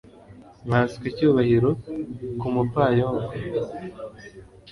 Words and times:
nkanswe 0.67 1.03
icyubahiro 1.11 1.69
ku 2.39 2.47
mupfayongo 2.53 3.29